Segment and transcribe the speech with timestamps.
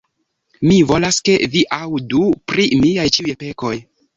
[0.69, 3.75] Mi volas, ke vi aŭdu pri miaj ĉiuj pekoj!